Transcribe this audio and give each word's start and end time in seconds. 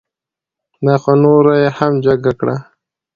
دا 0.85 0.95
خو 1.01 1.11
نوره 1.23 1.53
یې 1.61 1.69
هم 1.77 1.93
جگه 2.05 2.33
کړه. 2.39 2.55